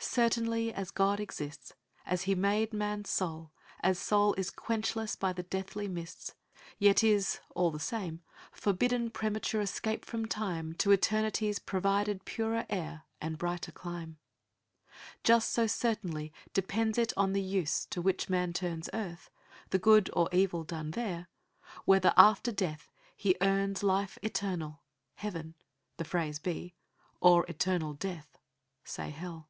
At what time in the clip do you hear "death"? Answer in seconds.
22.52-22.88, 27.94-28.38